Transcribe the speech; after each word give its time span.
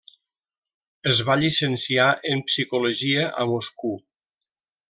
Es 1.11 1.19
va 1.27 1.35
llicenciar 1.43 2.09
en 2.31 2.43
Psicologia 2.49 3.29
a 3.45 3.49
Moscou. 3.55 3.99